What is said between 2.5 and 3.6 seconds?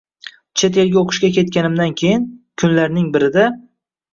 kunlarning birida